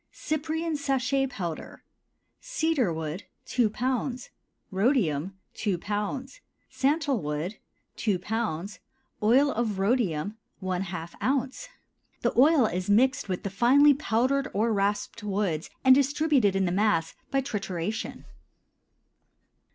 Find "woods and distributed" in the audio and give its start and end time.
15.21-16.55